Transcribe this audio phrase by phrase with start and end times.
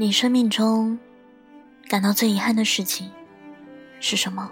[0.00, 0.96] 你生命中
[1.88, 3.10] 感到最遗憾的事情
[3.98, 4.48] 是什么？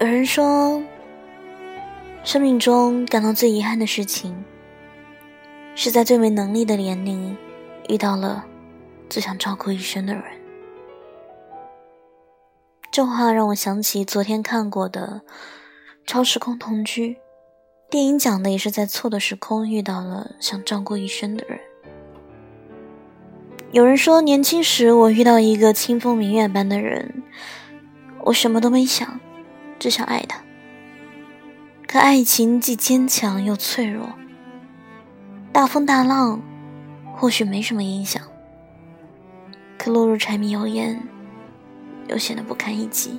[0.00, 0.82] 有人说，
[2.24, 4.34] 生命中感到最遗憾的事情，
[5.74, 7.36] 是在最没能力的年龄
[7.86, 8.46] 遇到了
[9.10, 10.22] 最想照顾一生的人。
[12.90, 15.20] 这话让我想起昨天看过的
[16.06, 17.14] 《超时空同居》，
[17.90, 21.60] 电影讲的也是在错的时空遇到了想照顾一生的人。
[23.70, 27.22] 有人说，年轻时我遇到一个清风明月般的人，
[28.24, 29.20] 我什么都没想。
[29.80, 30.38] 只想爱他，
[31.88, 34.12] 可爱情既坚强又脆弱，
[35.52, 36.40] 大风大浪
[37.16, 38.22] 或许没什么影响，
[39.78, 41.02] 可落入柴米油盐，
[42.08, 43.18] 又显得不堪一击。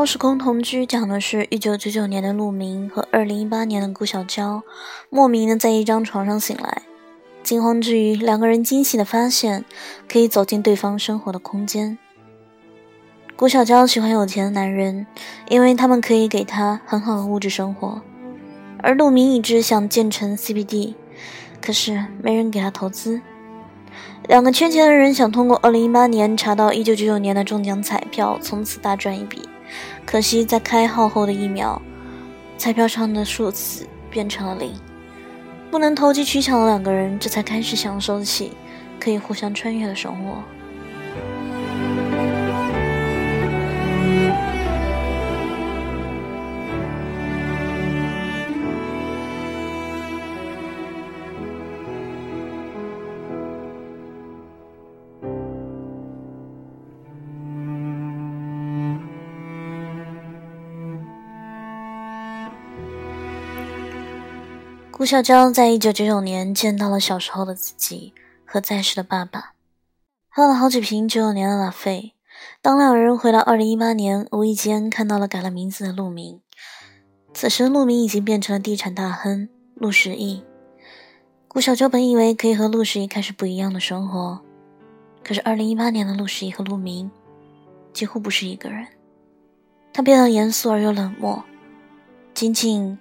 [0.00, 4.62] 超时空同居讲的是一九九九年的陆明和二零一八年的顾小娇
[5.10, 6.80] 莫名的在一张床上醒来，
[7.42, 9.62] 惊慌之余，两个人惊喜的发现
[10.10, 11.98] 可以走进对方生活的空间。
[13.36, 15.06] 顾小娇喜欢有钱的男人，
[15.50, 18.00] 因为他们可以给她很好的物质生活，
[18.78, 20.94] 而陆明一直想建成 CBD，
[21.60, 23.20] 可是没人给他投资。
[24.26, 29.42] 两个缺钱的人想通过二零一八年查到一九九九年的中奖彩票，从此大赚一笔。
[30.04, 31.80] 可惜，在开号后的一秒，
[32.58, 34.74] 彩票上的数字变成了零。
[35.70, 38.52] 不能投机取巧的两个人，这才开始享受起
[38.98, 40.42] 可以互相穿越的生活。
[65.00, 68.12] 顾小娇在一九九九年见到了小时候的自己
[68.44, 69.54] 和在世的爸爸，
[70.28, 72.12] 喝了好几瓶九九年的拉菲。
[72.60, 76.42] 当两人回到二零一八年，无意间看到了改了名字的陆明。
[77.32, 80.42] 此时陆明已经变成了地产大亨陆十亿。
[81.48, 84.42] 顾小娇本以为可以和陆十一开始不一样的生活，
[85.24, 87.10] 可是二零一八年的陆十一和陆明
[87.94, 88.86] 几乎不是一个人。
[89.94, 91.42] 他变得严肃而又冷漠，
[92.34, 92.98] 仅仅。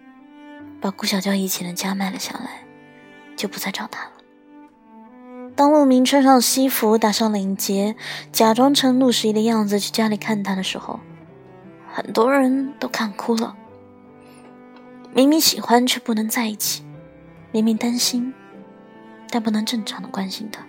[0.81, 2.65] 把顾小娇以前的家卖了下来，
[3.35, 4.11] 就不再找她了。
[5.55, 7.95] 当陆明穿上西服，打上领结，
[8.31, 11.01] 假装成陆十一的样子去家里看他的时候，
[11.91, 13.57] 很多人都看哭了。
[15.13, 16.83] 明明喜欢却不能在一起，
[17.51, 18.33] 明明担心，
[19.29, 20.65] 但不能正常的关心他。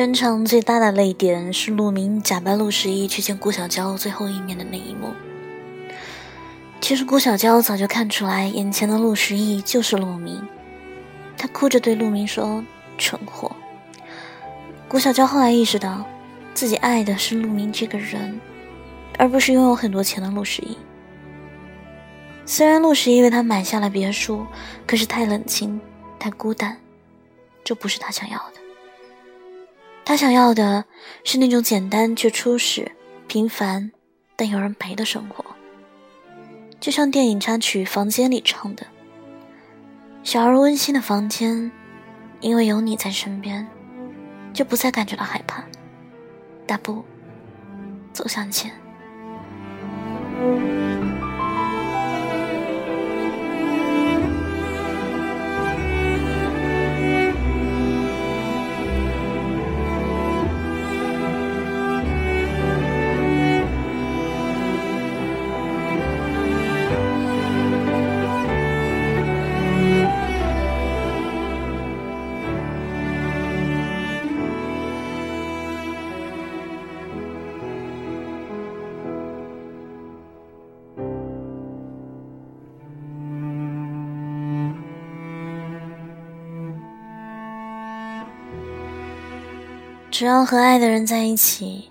[0.00, 5.12] 全场最大的泪点是陆明假扮陆十一去见顾小娇最后一面的那一幕。
[6.80, 10.42] 其实顾小娇早就看出来，眼前的陆十一就是陆明。
[11.36, 12.64] 她哭着对陆明说
[12.96, 13.54] ：“蠢货。”
[14.88, 16.06] 顾小娇后来意识到，
[16.54, 18.40] 自己爱的是陆明这个人，
[19.18, 20.78] 而不是拥有很多钱的陆十一。
[22.46, 24.46] 虽然陆十一为她买下了别墅，
[24.86, 25.78] 可是太冷清，
[26.18, 26.78] 太孤单，
[27.62, 28.60] 这不是她想要的。
[30.04, 30.84] 他想要的
[31.24, 32.90] 是那种简单却初始、
[33.28, 33.92] 平凡
[34.34, 35.44] 但有人陪的生活，
[36.80, 38.86] 就像电影插曲《房间》里唱的
[40.24, 41.70] ：“小而温馨的房间，
[42.40, 43.68] 因为有你在身边，
[44.52, 45.64] 就不再感觉到害怕。”
[46.66, 47.04] 大步
[48.12, 48.72] 走向前。
[90.20, 91.90] 只要和爱的人在一起，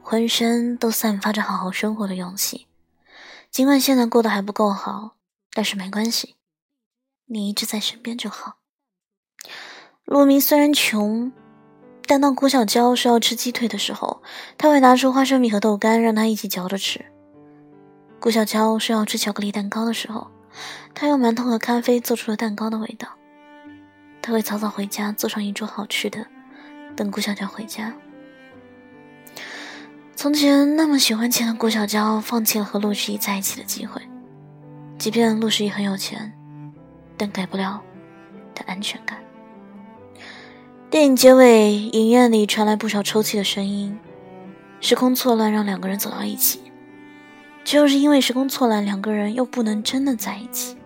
[0.00, 2.68] 浑身都散发着好好生活的勇气。
[3.50, 5.16] 尽管现在过得还不够好，
[5.52, 6.36] 但是没关系，
[7.26, 8.58] 你一直在身边就好。
[10.04, 11.32] 陆明虽然穷，
[12.06, 14.22] 但当顾小娇说要吃鸡腿的时候，
[14.56, 17.00] 他会拿出花生米和豆干让她一起嚼着吃；
[18.20, 20.30] 顾小娇说要吃巧克力蛋糕的时候，
[20.94, 23.08] 他用馒头和咖啡做出了蛋糕的味道。
[24.22, 26.24] 他会早早回家，做上一桌好吃的。
[26.96, 27.92] 等顾小娇回家。
[30.16, 34.00] 从前那么喜欢钱的顾小娇，放弃了和陆十一在一起的机会。
[34.98, 36.32] 即便陆十一很有钱，
[37.16, 37.82] 但给不了
[38.54, 39.18] 的安全感。
[40.88, 43.98] 电影结尾，影院里传来不少抽泣的声音。
[44.80, 46.60] 时空错乱让两个人走到一起，
[47.64, 50.76] 就是因为时空错乱，两个人又不能真的在一起。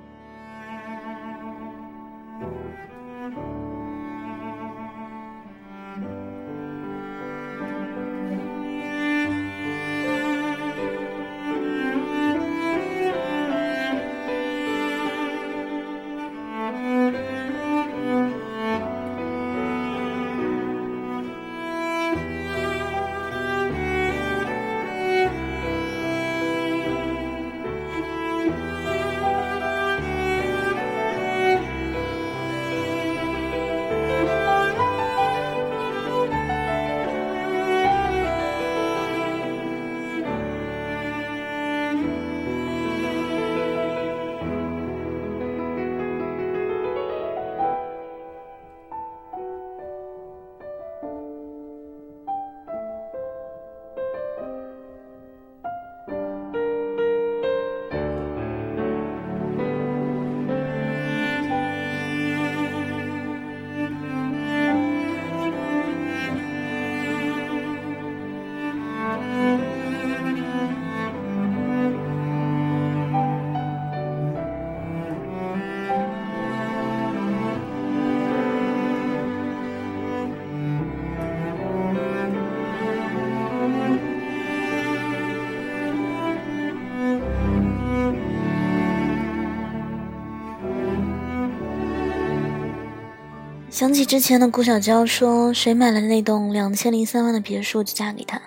[93.79, 98.43] 想起之前的顾小娇说，谁买了那栋两千零三万的别墅就嫁给他。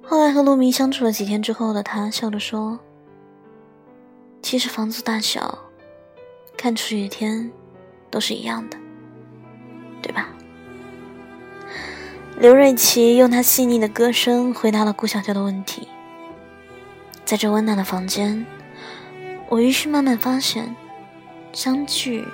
[0.00, 2.78] 后来和陆明相处了几天之后的他，笑着说
[4.40, 5.58] ：“其实房子大小，
[6.56, 7.50] 看出雨天，
[8.12, 8.76] 都是一样的，
[10.00, 10.28] 对吧？”
[12.38, 15.88] 刘瑞琦用他细腻的歌声回答了顾小娇的问题。
[17.24, 18.46] 在这温暖的房间，
[19.48, 20.76] 我于是慢慢发现，
[21.52, 22.24] 相聚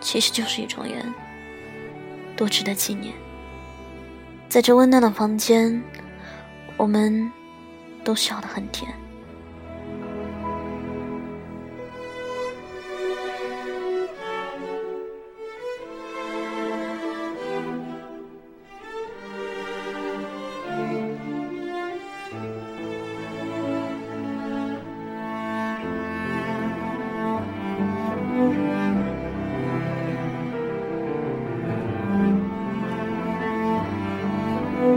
[0.00, 1.04] 其实就是一种缘。
[2.36, 3.14] 多值得纪念。
[4.48, 5.82] 在这温暖的房间，
[6.76, 7.32] 我们
[8.04, 8.92] 都笑得很甜。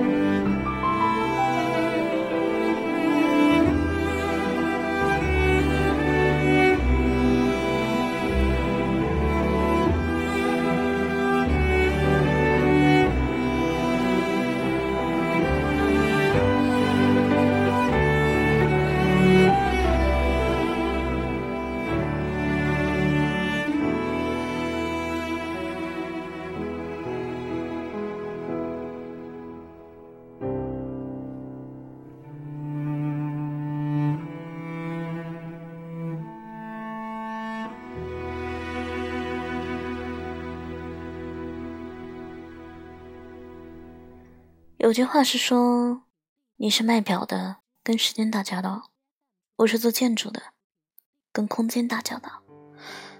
[0.09, 0.38] Bye.
[44.79, 46.03] 有句话是说，
[46.55, 48.83] 你是卖表的，跟时间打交道；
[49.57, 50.41] 我是做建筑的，
[51.33, 52.41] 跟空间打交道。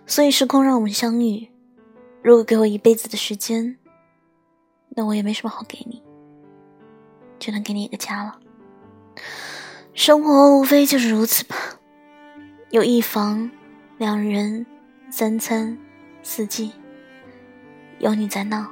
[0.08, 1.52] 所以时空让我们相遇。
[2.24, 3.78] 如果给我一辈子的时间，
[4.96, 6.02] 那我也没什么好给你，
[7.40, 8.40] 就能给你一个家了。
[9.94, 11.58] 生活无非就是如此吧，
[12.70, 13.52] 有一房
[13.98, 14.66] 两人，
[15.12, 15.78] 三餐
[16.24, 16.72] 四季，
[18.00, 18.72] 有你在闹，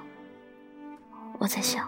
[1.38, 1.86] 我在笑。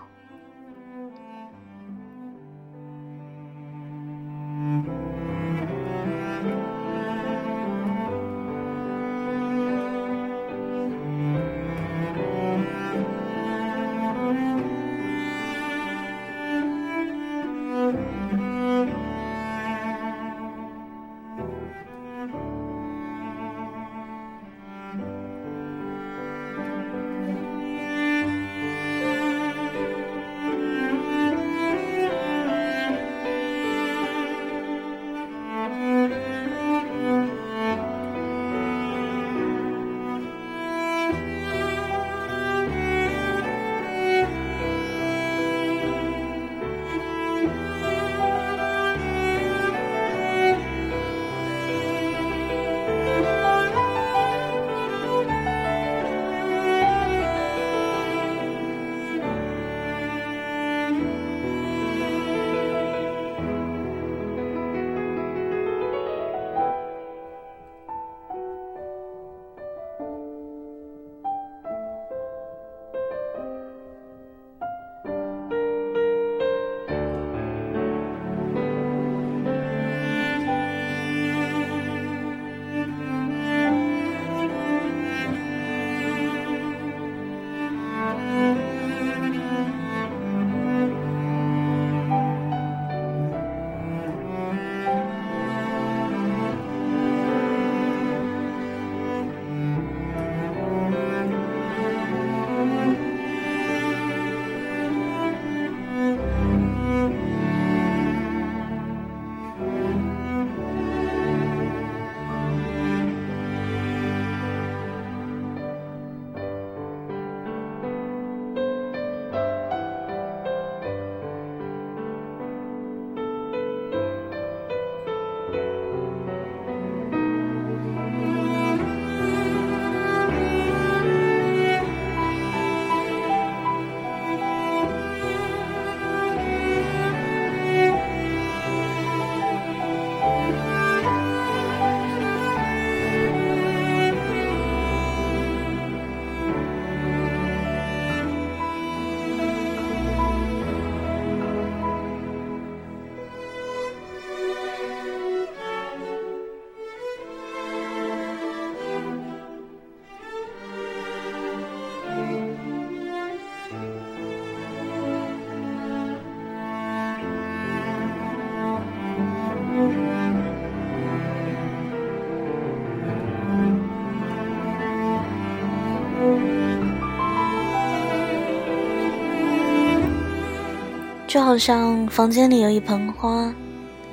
[181.30, 183.54] 就好像房间里有一盆花，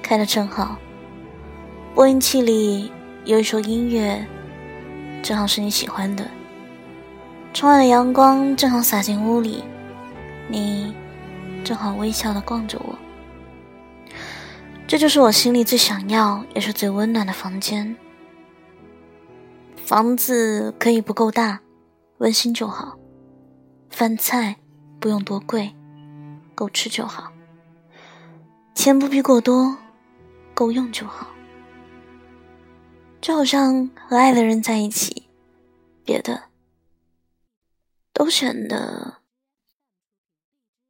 [0.03, 0.77] 开的正好。
[1.95, 2.93] 播音器里
[3.25, 4.23] 有一首音乐，
[5.23, 6.29] 正好是你喜欢的。
[7.55, 9.65] 窗外的阳光正好洒进屋里，
[10.47, 10.95] 你
[11.65, 12.95] 正好微笑的望着我。
[14.87, 17.97] 这就是我心里最想要，也是最温暖的房间。
[19.75, 21.61] 房子可以不够大，
[22.19, 22.99] 温馨就好。
[23.89, 24.57] 饭菜
[25.01, 25.76] 不用多贵。
[26.57, 27.33] 够吃就好，
[28.75, 29.77] 钱不必过多，
[30.55, 31.29] 够用就好。
[33.21, 35.29] 就好像和爱的人在一起，
[36.03, 36.45] 别的
[38.13, 39.21] 都显得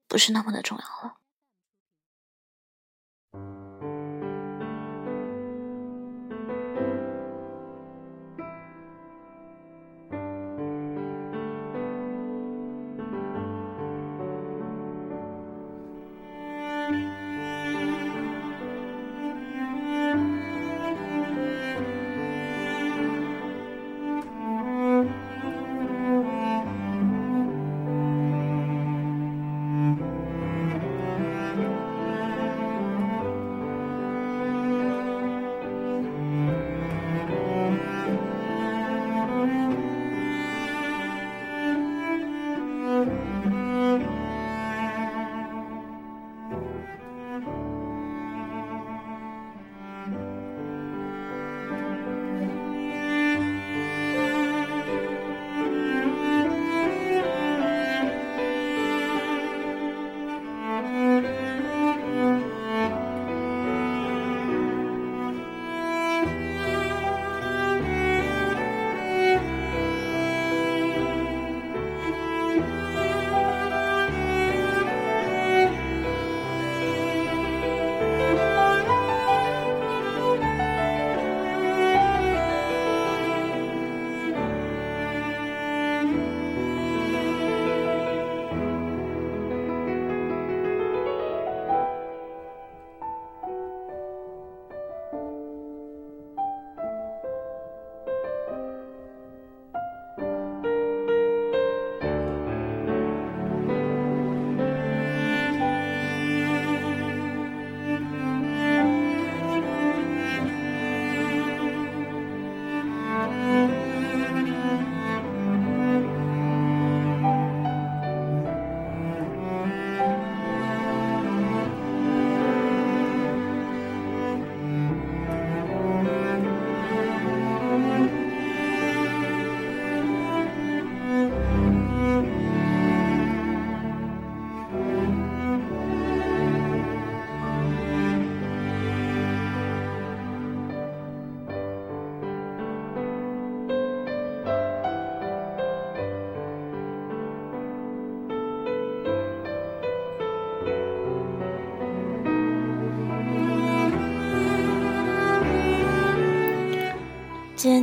[0.07, 1.17] 不是那么的重要了。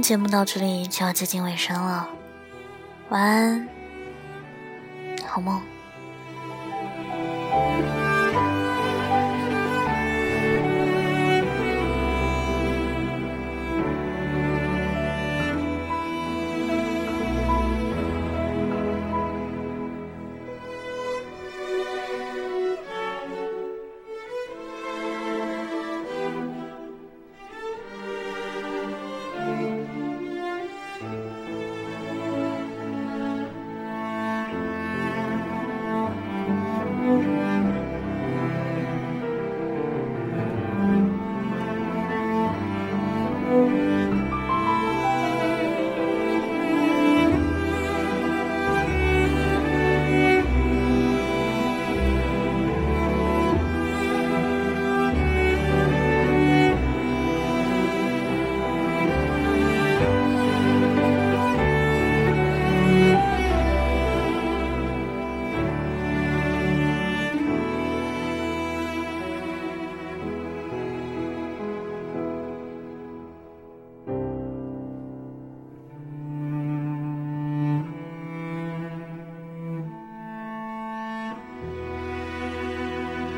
[0.04, 2.10] 节目到这里就要接近尾声了，
[3.08, 3.70] 晚安，
[5.26, 5.73] 好梦。